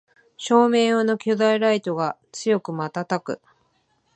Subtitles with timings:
[0.35, 3.39] 照明用の巨大ライトが強くまたたく